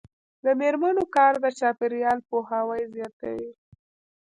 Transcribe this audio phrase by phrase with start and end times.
[0.43, 3.51] د میرمنو کار د چاپیریال پوهاوي زیاتوي.